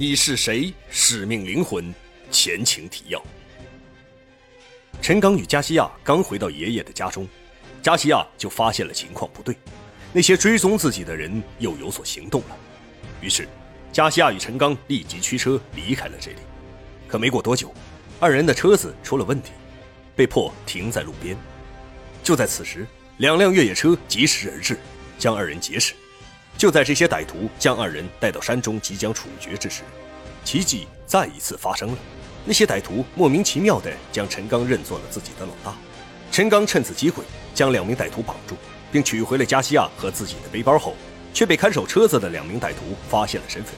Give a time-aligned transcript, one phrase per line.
[0.00, 0.72] 你是谁？
[0.88, 1.94] 使命灵魂，
[2.30, 3.22] 前情提要。
[5.02, 7.28] 陈刚与加西亚刚回到爷爷的家中，
[7.82, 9.54] 加西亚就发现了情况不对，
[10.10, 12.56] 那些追踪自己的人又有所行动了。
[13.20, 13.46] 于是，
[13.92, 16.38] 加西亚与陈刚立即驱车离开了这里。
[17.06, 17.70] 可没过多久，
[18.18, 19.50] 二人的车子出了问题，
[20.16, 21.36] 被迫停在路边。
[22.22, 22.86] 就在此时，
[23.18, 24.78] 两辆越野车疾驰而至，
[25.18, 25.92] 将二人劫持。
[26.60, 29.80] 就在这些歹徒将二人带到山中即将处决之时，
[30.44, 31.96] 奇迹再一次发生了。
[32.44, 35.74] 那些歹徒莫名其妙地将陈刚认作了自己的老大。
[36.30, 38.54] 陈刚趁此机会将两名歹徒绑住，
[38.92, 40.94] 并取回了加西亚和自己的背包后，
[41.32, 43.72] 却被看守车子的两名歹徒发现了身份。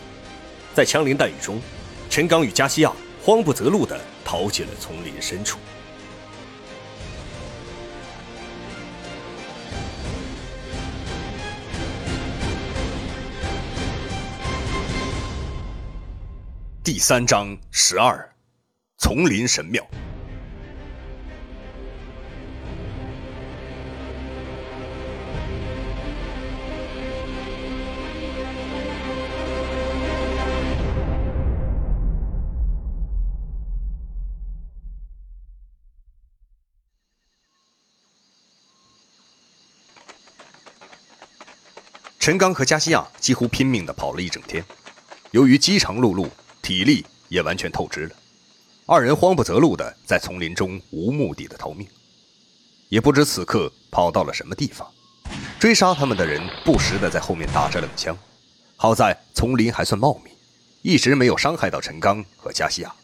[0.75, 1.63] 在枪林弹雨中，
[2.11, 2.93] 陈刚与加西亚
[3.23, 5.57] 慌不择路地逃进了丛林深处。
[16.85, 18.29] 第三章十二，
[18.99, 19.87] 丛林神庙。
[42.19, 44.65] 陈刚和加西亚几乎拼命的跑了一整天，
[45.31, 46.29] 由于饥肠辘辘。
[46.63, 48.15] 体力也完全透支了，
[48.87, 51.89] 二人慌不择路的在丛林中无目的的逃命，
[52.89, 54.89] 也不知此刻跑到了什么地方。
[55.59, 58.17] 追杀他们的人不时的在后面打着冷枪，
[58.77, 60.31] 好在丛林还算茂密，
[60.83, 62.95] 一直没有伤害到陈刚和加西亚。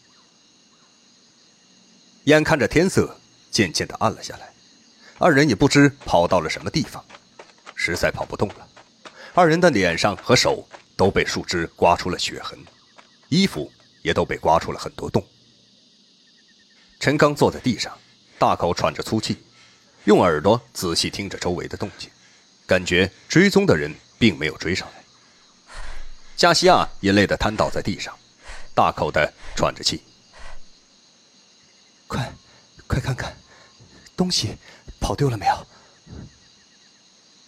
[2.25, 3.19] 眼看着天色
[3.50, 4.53] 渐渐的暗了下来，
[5.19, 7.05] 二人也不知跑到了什么地方，
[7.75, 8.69] 实在跑不动了。
[9.34, 10.65] 二人的脸上和手
[10.97, 12.56] 都被树枝刮出了血痕。
[13.29, 13.71] 衣服
[14.03, 15.25] 也都被刮出了很多洞。
[17.01, 17.97] 陈刚坐在地上，
[18.39, 19.37] 大口喘着粗气，
[20.05, 22.11] 用耳朵仔细听着周围的动静，
[22.67, 25.05] 感觉追踪的人并没有追上来。
[26.37, 28.17] 加西亚也累得瘫倒在地上，
[28.75, 30.03] 大口的喘着气。
[32.06, 32.33] 快，
[32.87, 33.37] 快看看，
[34.17, 34.56] 东西
[35.00, 35.67] 跑丢了没有？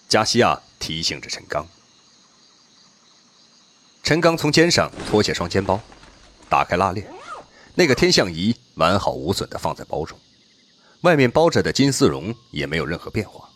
[0.08, 1.66] 加西亚提醒着陈刚。
[4.02, 5.80] 陈刚从肩上脱下双肩包，
[6.48, 7.06] 打开拉链，
[7.74, 10.18] 那个天象仪完好无损地放在包中，
[11.02, 13.48] 外面包着的金丝绒也没有任何变化。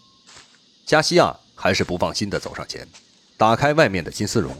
[0.87, 2.87] 加西亚还是不放心地走上前，
[3.37, 4.57] 打开外面的金丝绒，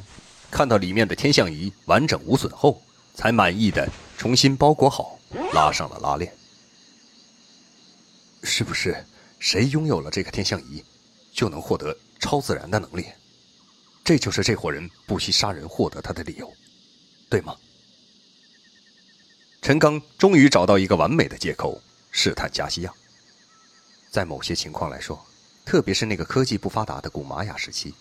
[0.51, 2.83] 看到里面的天象仪完整无损后，
[3.15, 5.19] 才满意的重新包裹好，
[5.53, 6.35] 拉上了拉链。
[8.43, 9.07] 是不是
[9.39, 10.83] 谁拥有了这个天象仪，
[11.33, 13.07] 就能获得超自然的能力？
[14.05, 16.53] 这就是这伙人不惜杀人获得他的理由，
[17.31, 17.57] 对吗？
[19.63, 22.93] 陈刚终于找到一个完美的借口试探加西亚。
[24.11, 25.25] 在某些情况来说，
[25.65, 27.95] 特别是那个科技不发达的古玛雅时期，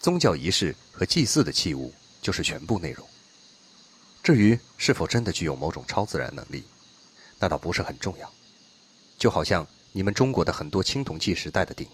[0.00, 3.06] 宗教仪式和祭祀的器物就是全部内容。
[4.22, 6.64] 至于是否真的具有某种超自然能力，
[7.38, 8.32] 那倒不是很重要。
[9.18, 11.86] 就好像你们中国的很多青铜器时代的鼎，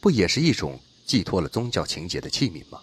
[0.00, 2.80] 不也是一种寄托了宗教情节的器皿吗？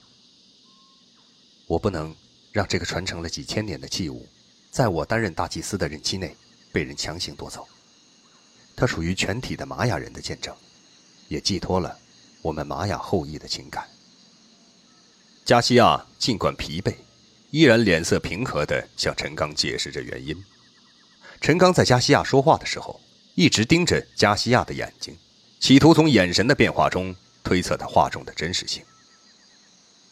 [1.69, 2.15] 我不能
[2.51, 4.27] 让这个传承了几千年的器物，
[4.71, 6.35] 在我担任大祭司的任期内
[6.71, 7.67] 被人强行夺走。
[8.75, 10.51] 它属于全体的玛雅人的见证，
[11.27, 11.95] 也寄托了
[12.41, 13.87] 我们玛雅后裔的情感。
[15.45, 16.95] 加西亚尽管疲惫，
[17.51, 20.35] 依然脸色平和地向陈刚解释着原因。
[21.39, 22.99] 陈刚在加西亚说话的时候，
[23.35, 25.15] 一直盯着加西亚的眼睛，
[25.59, 28.83] 企图从眼神的变化中推测他话中的真实性。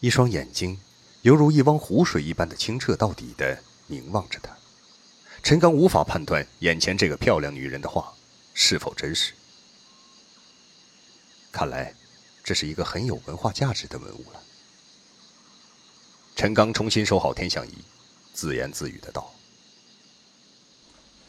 [0.02, 0.80] 一双眼睛。
[1.28, 4.58] 犹如一汪湖水一般的清澈到底的凝望着他，
[5.44, 8.14] 陈刚无法判断眼前这个漂亮女人的话
[8.54, 9.34] 是否真实。
[11.52, 11.94] 看来，
[12.46, 14.42] 这是一个很有文化价值的文物了。
[16.38, 17.74] 陈刚重新收好天象仪，
[18.32, 19.30] 自言自语的道：“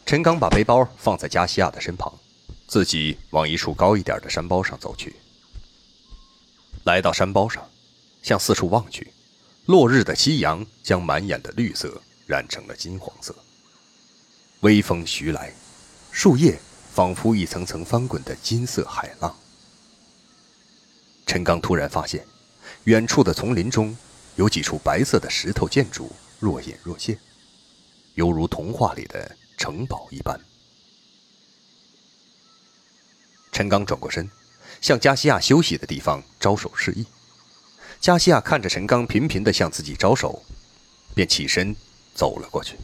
[0.07, 2.17] 陈刚把背包放在加西亚的身旁，
[2.69, 5.17] 自己往一处高一点的山包上走去。
[6.85, 7.69] 来到山包上，
[8.23, 9.13] 向四处望去。”
[9.69, 13.37] 落日的夕阳将满眼的绿色染成了金黄色。
[14.61, 15.53] 微风徐来，
[16.11, 16.59] 树叶
[16.91, 19.37] 仿佛一层层翻滚的金色海浪。
[21.27, 22.27] 陈刚突然发现，
[22.85, 23.95] 远处的丛林中
[24.37, 26.11] 有几处白色的石头建筑
[26.41, 27.21] 若隐若现，
[28.15, 30.41] 犹如童话里的城堡一般。
[33.53, 34.31] 陈刚转过身，
[34.81, 37.05] 向加西亚休息的地方招手示意。
[38.01, 40.43] 加西亚看着陈刚频频地向自己招手，
[41.15, 41.75] 便起身
[42.15, 42.77] 走了过去。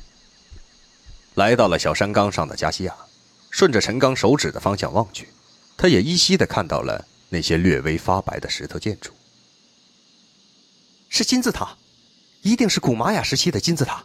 [1.34, 2.94] 来到了小山岗上的加西亚，
[3.50, 5.28] 顺着陈刚手指的方向望去，
[5.76, 9.12] 他也依稀的看到了那些略微发白的石头建筑。
[11.08, 11.76] 是金字塔，
[12.43, 14.05] 一定是古玛雅时期的金字塔。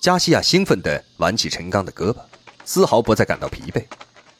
[0.00, 2.20] 加西亚兴奋地挽起陈刚的胳膊，
[2.64, 3.86] 丝毫不再感到疲惫，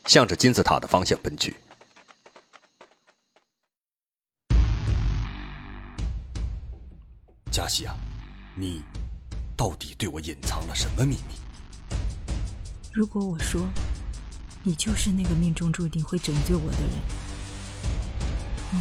[0.07, 1.57] 向着金字塔的方向奔去。
[7.63, 7.95] 加西亚，
[8.57, 8.83] 你
[9.57, 11.37] 到底对我隐藏了什么秘密？
[12.93, 13.69] 如果我说，
[14.65, 16.91] 你就是那个命中注定会拯救我的人，
[18.73, 18.81] 你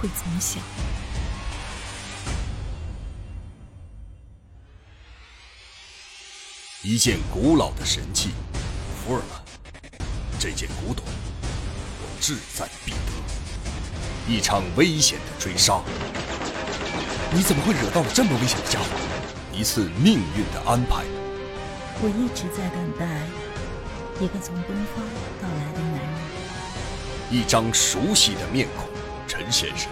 [0.00, 0.62] 会怎么想？
[6.82, 8.30] 一件古老的神器，
[9.04, 9.38] 福尔曼，
[10.38, 14.32] 这件古董，我志在必得。
[14.34, 15.82] 一场危险的追杀。
[17.32, 18.86] 你怎么会惹到了这么危险的家伙？
[19.52, 21.04] 一次命运的安排。
[22.02, 23.06] 我一直在等待
[24.18, 25.04] 一个从东方
[25.40, 26.10] 到来的男人。
[27.30, 28.88] 一张熟悉的面孔，
[29.28, 29.88] 陈先生，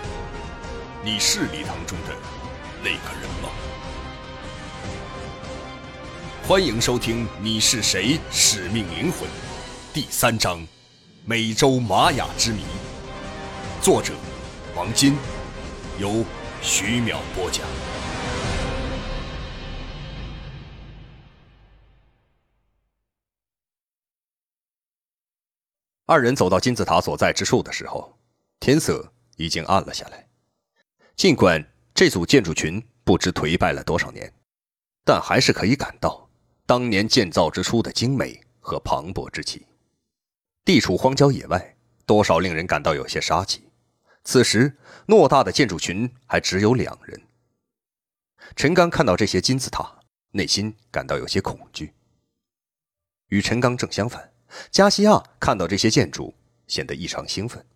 [1.05, 2.14] 你是礼堂中的
[2.82, 3.50] 那个人吗？
[6.49, 8.19] 欢迎收听《你是谁？
[8.32, 9.29] 使命灵魂》
[9.94, 10.58] 第三章
[11.25, 12.62] 《美洲玛雅之谜》，
[13.81, 14.12] 作者
[14.75, 15.17] 王金，
[16.00, 16.25] 由。
[16.61, 17.67] 徐淼播讲。
[26.07, 28.19] 二人走到金字塔所在之处的时候，
[28.61, 30.27] 天色已经暗了下来。
[31.17, 31.63] 尽管
[31.95, 34.33] 这组建筑群不知颓败了多少年，
[35.05, 36.29] 但还是可以感到
[36.65, 39.67] 当年建造之初的精美和磅礴之气。
[40.65, 41.77] 地处荒郊野外，
[42.07, 43.68] 多少令人感到有些杀气。
[44.29, 44.77] 此时，
[45.07, 47.19] 偌大的建筑群还只有两人。
[48.55, 50.01] 陈刚看到这些金字塔，
[50.33, 51.95] 内心感到有些恐惧。
[53.29, 54.31] 与陈刚正相反，
[54.71, 56.35] 加西亚看到这些建筑，
[56.67, 57.67] 显得异常兴奋，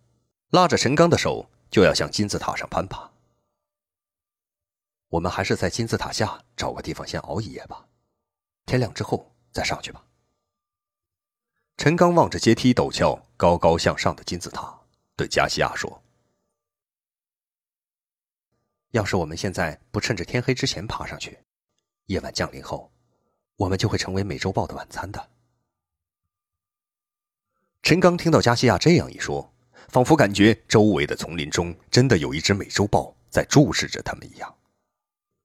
[0.51, 3.09] 拉着陈刚的手就要向金字塔上攀爬。
[5.09, 7.83] 我们还是在金字塔下找个地方先熬一夜吧，
[8.67, 10.05] 天亮之后再上去吧。
[11.77, 14.79] 陈刚望着阶梯陡峭、高高向上的金字塔，
[15.15, 16.02] 对加西亚说。
[18.93, 21.35] 要是我们现在不趁着天黑之前爬上去，
[22.05, 22.91] 夜晚降临后，
[23.55, 25.29] 我们就会成为美洲豹的晚餐的。
[27.81, 29.51] 陈刚听到加西亚这样一说，
[29.87, 34.55] 仿佛感觉周围的丛林中真的有一只美洲豹在注视着他们一样，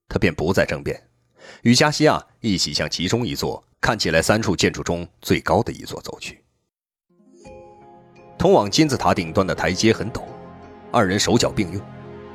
[0.07, 1.09] 他便不再争辩，
[1.63, 6.43] 与加西亚一起向其中一座看起来三处建筑中最高的一座走去。
[8.37, 10.23] 通往金字塔顶端的台阶很陡，
[10.91, 11.83] 二人手脚并用。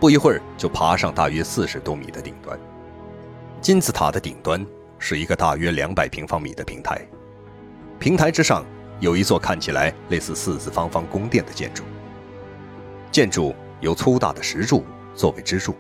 [0.01, 2.59] 不一会儿，就爬上大约四十多米的顶端。
[3.61, 4.65] 金字塔的顶端
[4.99, 7.01] 是一个大约两百平方米的平台，
[7.99, 8.63] 平台之上
[9.01, 11.83] 有一座看起来类似四四方方宫殿的建筑。
[13.11, 15.75] 建筑由粗大的石柱作为支柱，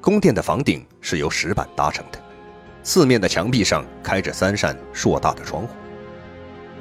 [0.00, 2.18] 宫殿的房顶是由石板搭成的，
[2.82, 5.68] 四面的墙壁上开着三扇硕大的窗户。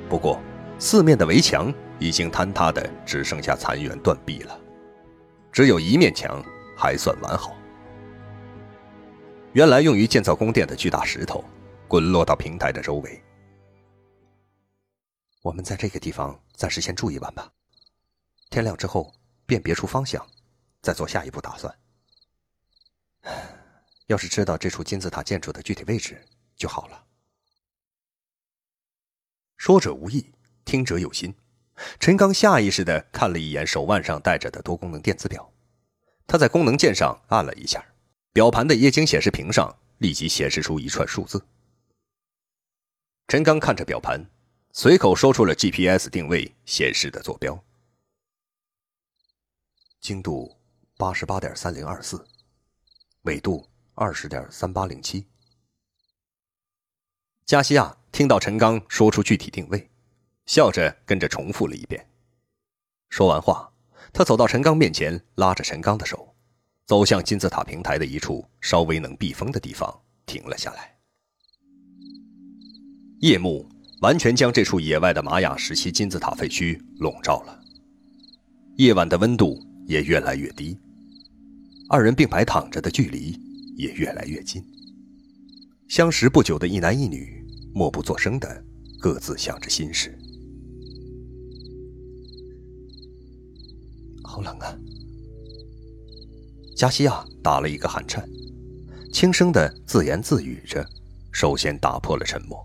[0.08, 0.40] 不过，
[0.78, 4.58] 四面的围墙已经坍塌的只剩下残垣断壁了，
[5.52, 6.42] 只有一面墙。
[6.80, 7.54] 还算完好。
[9.52, 11.44] 原来用于建造宫殿的巨大石头，
[11.90, 13.22] 滚落到平台的周围。
[15.42, 17.52] 我们在这个地方暂时先住一晚吧，
[18.50, 19.14] 天亮之后
[19.46, 20.26] 辨别出方向，
[20.82, 21.76] 再做下一步打算。
[24.08, 27.04] 要是知道这处金字塔建筑的具体位置就好了。
[29.58, 30.32] 说者无意，
[30.64, 31.36] 听者有心。
[32.00, 35.52] 陈刚下意识的看了一眼手腕上戴着的多功能电子表。
[36.30, 37.84] 他在功能键上按了一下，
[38.32, 41.44] 表盘的液晶显示屏上立即显示出一串数字。
[43.28, 44.30] 陈刚看着表盘，
[44.72, 47.60] 随口说出了 GPS 定位显示的坐标：
[50.00, 50.56] 经度
[50.98, 52.24] 八十八点三零二四，
[53.24, 55.26] 纬度二十点三八零七。
[57.44, 59.90] 加西亚听到陈刚说出具体定位，
[60.46, 62.08] 笑着跟着重复了一遍。
[63.10, 63.69] 说完话。
[64.12, 66.36] 他走到陈刚面前，拉着陈刚的手，
[66.86, 70.96] 走向金字塔平台的一处稍微能避风的地方，停了下来。
[73.22, 73.70] 夜幕
[74.02, 77.60] 完全将这处野外的玛雅时期金字塔废墟笼罩了，
[78.78, 80.78] 夜晚的温度也越来越低，
[81.90, 83.40] 二人并排躺着的距离
[83.78, 84.64] 也越来越近。
[85.88, 88.64] 相识不久的一男一女，默不作声的
[89.00, 90.19] 各自想着心事。
[94.30, 94.78] 好冷啊！
[96.78, 98.24] 加西亚打了一个寒颤，
[99.12, 100.88] 轻声的自言自语着，
[101.32, 102.64] 首先打破了沉默。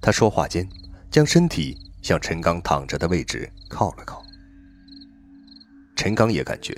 [0.00, 0.68] 他说话间，
[1.12, 4.20] 将身体向陈刚躺着的位置靠了靠。
[5.94, 6.76] 陈刚也感觉，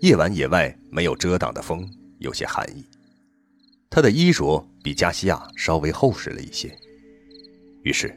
[0.00, 1.84] 夜晚野外没有遮挡的风
[2.20, 2.86] 有些寒意，
[3.90, 6.72] 他的衣着比加西亚稍微厚实了一些。
[7.82, 8.16] 于是，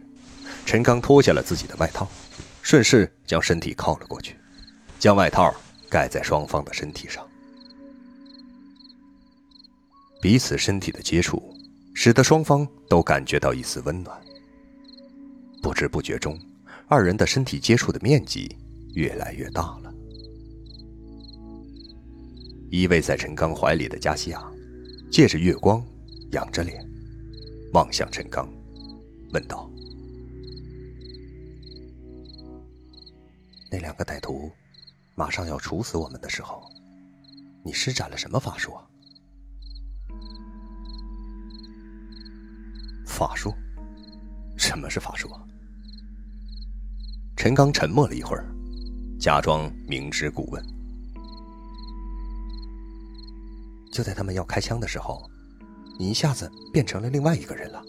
[0.64, 2.08] 陈刚脱下了自己的外套，
[2.62, 4.39] 顺势将身体靠了过去，
[5.00, 5.54] 将外套
[5.90, 7.26] 盖在双方的身体上。
[10.22, 11.42] 彼此身体的接触，
[11.96, 14.22] 使得双方都感觉到一丝温暖。
[15.64, 16.38] 不知不觉中，
[16.88, 18.54] 二人的身体接触的面积
[18.94, 19.94] 越来越大了。
[22.70, 24.44] 依偎在陈刚怀里的加西亚，
[25.10, 25.84] 借着月光，
[26.32, 26.86] 仰着脸，
[27.74, 28.48] 望向陈刚，
[29.32, 29.70] 问道
[33.72, 34.52] ：“那两个歹徒
[35.20, 36.64] 马上要处死我们的时候，
[37.62, 38.72] 你施展了什么法术？”
[43.06, 43.54] 法术？
[44.58, 45.28] 什么是法术？
[47.36, 48.50] 陈刚沉默了一会儿，
[49.20, 50.66] 假装明知故问。
[53.92, 55.30] 就在他们要开枪的时候，
[56.00, 57.84] 你一下子变成了另外一个人了，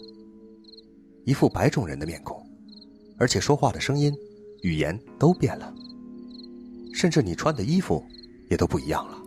[1.25, 2.45] 一副白种人的面孔，
[3.17, 4.13] 而且说话的声音、
[4.63, 5.73] 语言都变了，
[6.93, 8.05] 甚至你穿的衣服
[8.49, 9.17] 也都不一样了。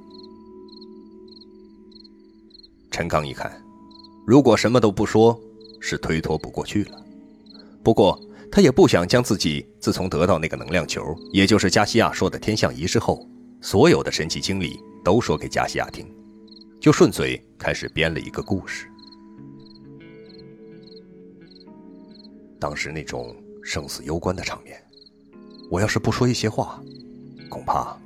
[2.90, 3.52] 陈刚一看，
[4.26, 5.38] 如果什么都不说，
[5.80, 7.04] 是推脱不过去了。
[7.82, 8.20] 不过。
[8.52, 11.02] 他也不想将自己自从得到那个能量球，
[11.32, 13.28] 也就是加西亚说的天象仪式后，
[13.60, 16.06] 所有的神奇经历都说给加西亚听，
[16.80, 18.86] 就顺嘴开始编了一个故事。
[22.60, 24.80] 当时那种生死攸关的场面，
[25.68, 26.80] 我要是不说一些话，
[27.48, 27.96] 恐怕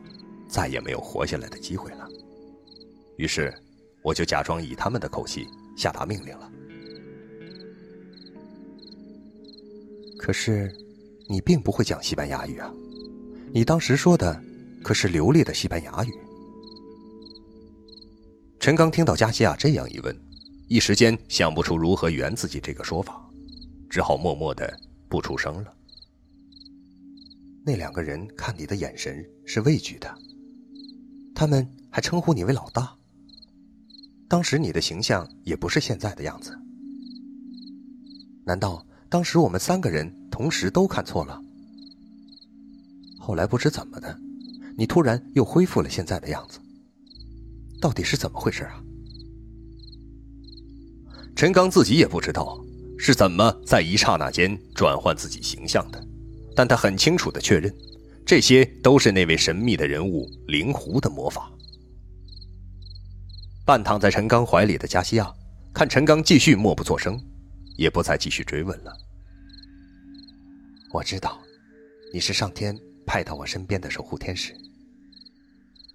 [0.49, 2.09] 再也没有活下来的机会了。
[3.17, 3.53] 于是，
[4.03, 6.51] 我就假装以他们的口气下达命令了。
[10.19, 10.73] 可是，
[11.29, 12.73] 你并不会讲西班牙语啊！
[13.53, 14.41] 你当时说的
[14.83, 16.13] 可是流利的西班牙语。
[18.61, 20.15] 陈刚听到加西亚这样一问，
[20.69, 23.25] 一时间想不出如何圆自己这个说法，
[23.89, 24.79] 只好默默的
[25.09, 25.73] 不出声了。
[27.69, 30.11] 那两个人看你的眼神是畏惧的，
[31.35, 32.97] 他们还称呼你为老大。
[34.27, 36.59] 当时你的形象也不是现在的样子，
[38.47, 38.83] 难道？
[39.11, 41.39] 当时我们三个人同时都看错了，
[43.19, 44.19] 后来不知怎么的，
[44.79, 46.59] 你突然又恢复了现在的样子，
[47.83, 48.83] 到底是怎么回事啊？
[51.37, 52.59] 陈刚自己也不知道
[52.99, 56.03] 是怎么在一刹那间转换自己形象的，
[56.59, 57.73] 但他很清楚的确认，
[58.27, 61.49] 这些都是那位神秘的人物灵狐的魔法。
[63.65, 65.33] 半躺在陈刚怀里的加西亚，
[65.73, 67.17] 看陈刚继续默不作声。
[67.77, 68.93] 也不再继续追问了。
[70.93, 71.41] 我知道，
[72.13, 74.53] 你是上天派到我身边的守护天使，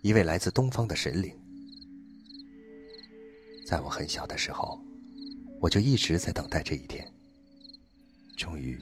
[0.02, 1.30] 一位来自东方的神灵。
[3.68, 4.80] 在我很小的时候，
[5.60, 7.06] 我就一直在等待这一天。
[8.38, 8.80] 终于，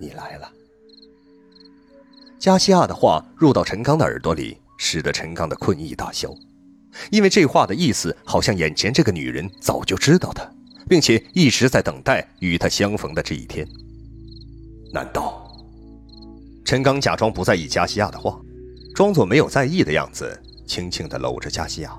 [0.00, 0.50] 你来了。
[2.38, 6.34] 加西亚的话入到陈刚的耳朵里，使得陈刚的困意大消，
[7.10, 10.50] 因为这话的意思好像眼前这个女人早就知道他。
[10.88, 13.64] 并且一直在等待与他相逢的这一天。
[14.92, 15.48] 难道？
[16.64, 18.40] 陈刚假装不在意加西亚的话，
[18.92, 21.96] 装作没有在意的样子，轻轻地搂着加西亚，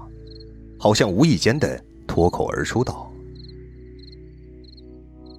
[0.78, 3.10] 好像无意间的脱口而出道：“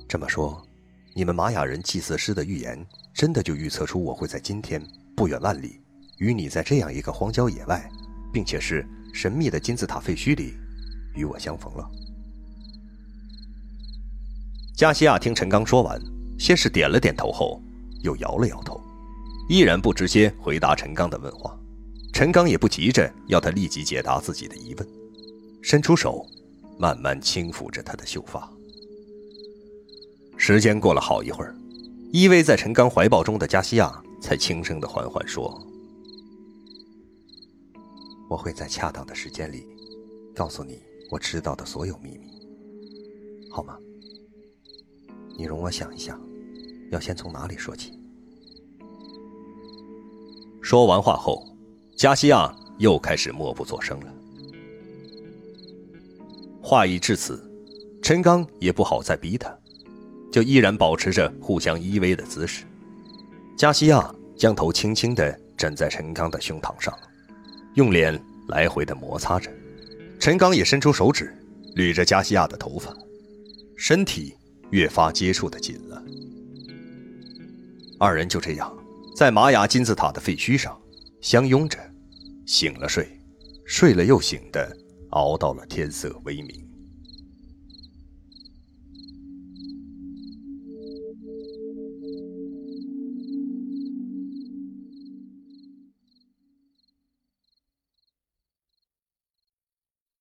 [0.09, 0.66] 这么说，
[1.14, 4.83] 你们玛雅人祭祀师的预言，真的就预测出我会在今天
[5.14, 5.78] 不远万里，
[6.19, 7.87] 与你在这样一个荒郊野外，
[8.33, 10.54] 并且是神秘的金字塔废墟里，
[11.14, 11.87] 与我相逢了？”
[14.75, 16.00] 加西亚听陈刚说完，
[16.38, 17.62] 先是点了点头，后
[18.02, 18.81] 又摇了摇头，
[19.50, 21.54] 依然不直接回答陈刚的问话。
[22.14, 24.88] 陈刚也不急着要他立即解答自己的疑问，
[25.62, 26.26] 伸出手，
[26.78, 28.50] 慢慢轻抚着他的秀发。
[30.44, 31.54] 时间过了好一会儿，
[32.11, 35.56] 依偎在陈刚怀抱中的加西亚才轻声的缓缓说
[38.28, 39.64] ：“我会在恰当的时间里，
[40.34, 40.82] 告诉你
[41.12, 42.26] 我知道的所有秘密，
[43.52, 43.78] 好吗？”
[45.38, 46.20] 你容我想一想，
[46.90, 47.92] 要先从哪里说起？
[50.61, 51.46] 说完话后，
[51.96, 54.12] 加西亚又开始默不作声了。
[56.61, 57.40] 话已至此，
[58.02, 59.56] 陈刚也不好再逼他，
[60.32, 62.64] 就依然保持着互相依偎的姿势。
[63.56, 66.98] 加西亚将头轻轻的枕在陈刚的胸膛上，
[67.74, 69.50] 用脸来回的摩擦着，
[70.18, 71.32] 陈刚也伸出手指
[71.76, 72.92] 捋着加西亚的头发，
[73.76, 74.34] 身体
[74.70, 76.02] 越发接触的紧了。
[78.00, 78.74] 二人就这样，
[79.14, 80.76] 在玛雅金字塔的废墟上
[81.20, 81.78] 相拥着，
[82.46, 83.06] 醒了睡，
[83.66, 84.76] 睡了又醒的，
[85.10, 86.72] 熬到了天色微明。